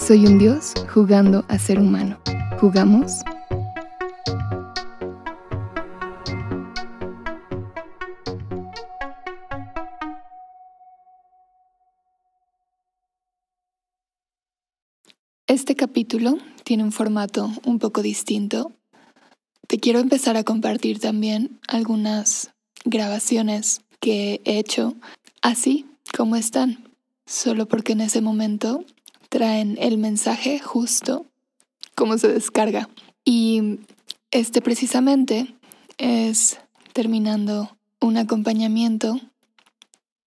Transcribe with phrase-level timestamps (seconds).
[0.00, 2.18] soy un dios jugando a ser humano.
[2.58, 3.20] ¿Jugamos?
[15.46, 18.72] Este capítulo tiene un formato un poco distinto.
[19.66, 22.52] Te quiero empezar a compartir también algunas
[22.84, 24.94] grabaciones que he hecho
[25.42, 26.90] así como están,
[27.26, 28.84] solo porque en ese momento
[29.30, 31.24] traen el mensaje justo
[31.94, 32.90] como se descarga.
[33.24, 33.80] Y
[34.30, 35.54] este precisamente
[35.96, 36.58] es
[36.92, 39.18] terminando un acompañamiento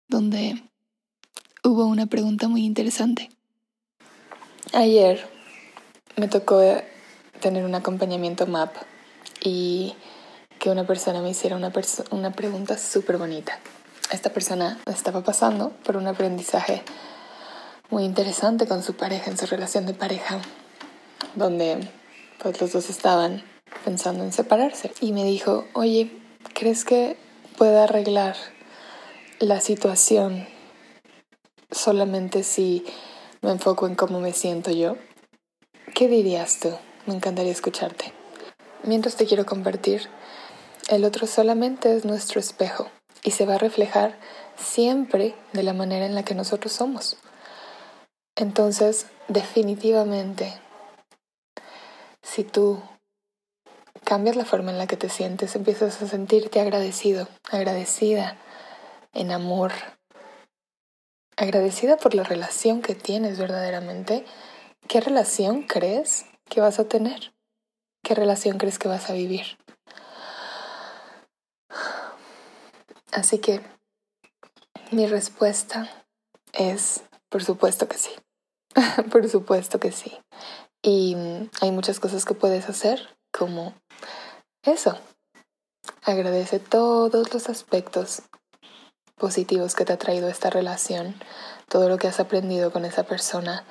[0.08, 0.62] donde
[1.62, 3.28] hubo una pregunta muy interesante.
[4.72, 5.28] Ayer
[6.16, 6.60] me tocó
[7.40, 8.74] tener un acompañamiento MAP
[9.42, 9.94] y
[10.58, 11.72] que una persona me hiciera una,
[12.10, 13.58] una pregunta súper bonita.
[14.10, 16.82] Esta persona estaba pasando por un aprendizaje
[17.90, 20.40] muy interesante con su pareja, en su relación de pareja,
[21.34, 21.88] donde
[22.42, 23.44] pues los dos estaban
[23.84, 24.92] pensando en separarse.
[25.00, 26.10] Y me dijo, oye,
[26.54, 27.16] ¿crees que
[27.56, 28.36] pueda arreglar
[29.38, 30.46] la situación
[31.70, 32.84] solamente si
[33.42, 34.96] me enfoco en cómo me siento yo?
[35.94, 36.70] ¿Qué dirías tú?
[37.06, 38.12] Me encantaría escucharte.
[38.82, 40.08] Mientras te quiero compartir,
[40.88, 42.88] el otro solamente es nuestro espejo
[43.22, 44.18] y se va a reflejar
[44.56, 47.16] siempre de la manera en la que nosotros somos.
[48.36, 50.52] Entonces, definitivamente,
[52.22, 52.82] si tú
[54.04, 58.36] cambias la forma en la que te sientes, empiezas a sentirte agradecido, agradecida,
[59.14, 59.72] en amor,
[61.36, 64.26] agradecida por la relación que tienes verdaderamente,
[64.86, 67.32] ¿qué relación crees que vas a tener?
[68.02, 69.58] ¿Qué relación crees que vas a vivir?
[73.12, 73.62] Así que
[74.92, 75.90] mi respuesta
[76.52, 78.10] es, por supuesto que sí.
[79.10, 80.12] Por supuesto que sí.
[80.82, 81.16] Y
[81.60, 83.00] hay muchas cosas que puedes hacer,
[83.32, 83.74] como
[84.62, 84.96] eso.
[86.04, 88.22] Agradece todos los aspectos
[89.16, 91.14] positivos que te ha traído esta relación,
[91.68, 93.64] todo lo que has aprendido con esa persona,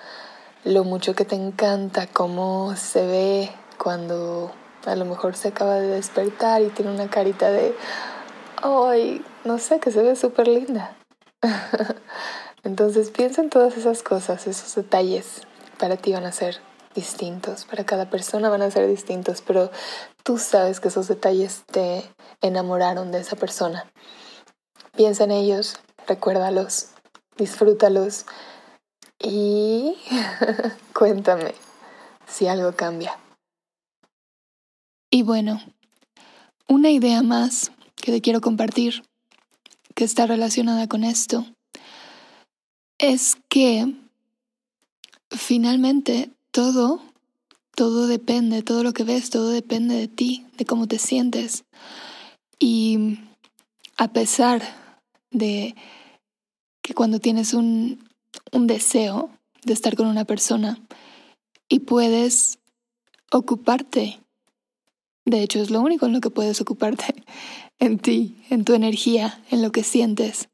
[0.63, 4.51] lo mucho que te encanta, cómo se ve cuando
[4.85, 7.75] a lo mejor se acaba de despertar y tiene una carita de,
[8.63, 10.95] ay, no sé, que se ve súper linda.
[12.65, 15.43] Entonces piensa en todas esas cosas, esos detalles.
[15.77, 16.57] Para ti van a ser
[16.95, 19.69] distintos, para cada persona van a ser distintos, pero
[20.23, 22.03] tú sabes que esos detalles te
[22.41, 23.85] enamoraron de esa persona.
[24.97, 25.75] Piensa en ellos,
[26.07, 26.87] recuérdalos,
[27.37, 28.25] disfrútalos
[29.21, 29.95] y
[30.93, 31.53] cuéntame
[32.25, 33.19] si algo cambia.
[35.11, 35.61] Y bueno,
[36.67, 39.03] una idea más que te quiero compartir,
[39.93, 41.45] que está relacionada con esto,
[42.97, 43.93] es que
[45.29, 47.01] finalmente todo,
[47.75, 51.65] todo depende, todo lo que ves, todo depende de ti, de cómo te sientes.
[52.59, 53.19] Y
[53.97, 54.61] a pesar
[55.31, 55.75] de
[56.81, 58.07] que cuando tienes un,
[58.51, 59.29] un deseo
[59.63, 60.79] de estar con una persona
[61.67, 62.59] y puedes
[63.31, 64.19] ocuparte,
[65.25, 67.25] de hecho es lo único en lo que puedes ocuparte,
[67.79, 70.47] en ti, en tu energía, en lo que sientes.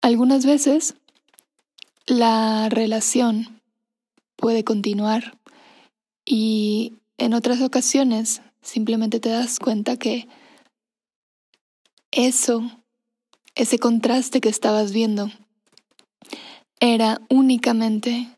[0.00, 0.96] Algunas veces
[2.06, 3.60] la relación
[4.36, 5.38] puede continuar
[6.24, 10.28] y en otras ocasiones simplemente te das cuenta que
[12.10, 12.70] eso,
[13.54, 15.30] ese contraste que estabas viendo,
[16.80, 18.28] era únicamente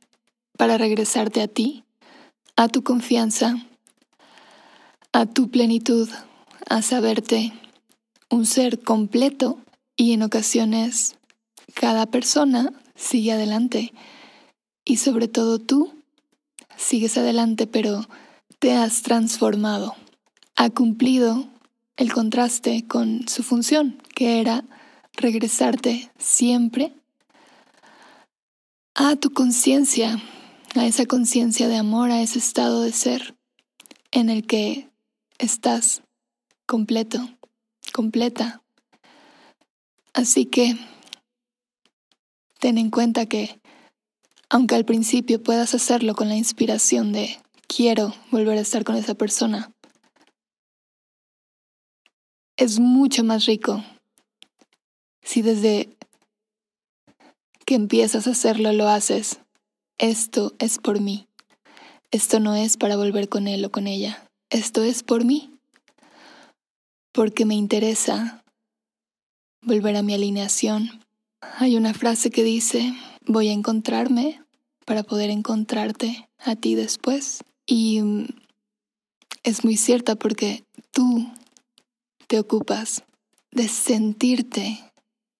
[0.57, 1.85] para regresarte a ti,
[2.57, 3.57] a tu confianza,
[5.13, 6.09] a tu plenitud,
[6.69, 7.53] a saberte
[8.31, 9.59] un ser completo
[9.97, 11.17] y en ocasiones
[11.75, 13.93] cada persona sigue adelante.
[14.85, 15.93] Y sobre todo tú,
[16.77, 18.07] sigues adelante, pero
[18.59, 19.95] te has transformado.
[20.57, 21.49] Ha cumplido
[21.97, 24.65] el contraste con su función, que era
[25.17, 26.93] regresarte siempre
[28.95, 30.21] a tu conciencia,
[30.75, 33.35] a esa conciencia de amor, a ese estado de ser
[34.13, 34.89] en el que
[35.39, 36.03] estás
[36.67, 37.29] completo,
[37.93, 38.63] completa.
[40.13, 40.77] Así que
[42.65, 43.61] ten en cuenta que
[44.49, 49.15] Aunque al principio puedas hacerlo con la inspiración de quiero volver a estar con esa
[49.15, 49.71] persona,
[52.57, 53.85] es mucho más rico
[55.23, 55.95] si desde
[57.67, 59.41] que empiezas a hacerlo lo haces.
[59.99, 61.27] Esto es por mí.
[62.13, 64.27] Esto no es para volver con él o con ella.
[64.49, 65.51] Esto es por mí.
[67.13, 68.43] Porque me interesa
[69.61, 71.04] volver a mi alineación.
[71.59, 72.95] Hay una frase que dice,
[73.27, 74.43] voy a encontrarme
[74.85, 77.45] para poder encontrarte a ti después.
[77.67, 78.27] Y mm,
[79.43, 81.31] es muy cierta porque tú
[82.27, 83.05] te ocupas
[83.51, 84.81] de sentirte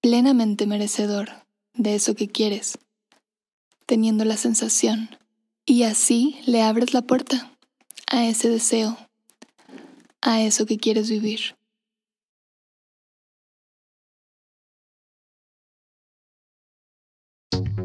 [0.01, 1.31] plenamente merecedor
[1.75, 2.79] de eso que quieres,
[3.87, 5.11] teniendo la sensación.
[5.67, 7.51] Y así le abres la puerta
[8.07, 8.97] a ese deseo,
[10.21, 11.57] a eso que quieres vivir.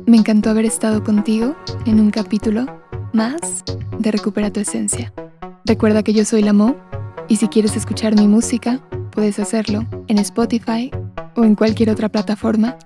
[0.06, 1.56] Me encantó haber estado contigo
[1.86, 2.66] en un capítulo
[3.14, 3.64] más
[4.00, 5.14] de Recupera tu Esencia.
[5.66, 6.76] Recuerda que yo soy la Mo
[7.28, 8.80] y si quieres escuchar mi música,
[9.12, 10.92] puedes hacerlo en Spotify
[11.36, 12.78] o en cualquier otra plataforma.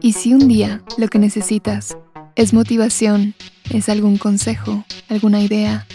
[0.00, 1.96] Y si un día lo que necesitas
[2.34, 3.34] es motivación,
[3.70, 5.86] es algún consejo, alguna idea,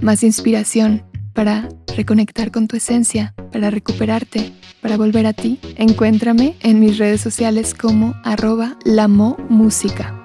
[0.00, 1.02] más inspiración
[1.32, 7.20] para reconectar con tu esencia, para recuperarte, para volver a ti, encuéntrame en mis redes
[7.20, 8.76] sociales como arroba
[9.48, 10.16] música.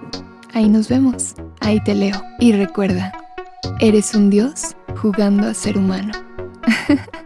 [0.53, 2.21] Ahí nos vemos, ahí te leo.
[2.39, 3.11] Y recuerda,
[3.79, 6.13] eres un dios jugando a ser humano.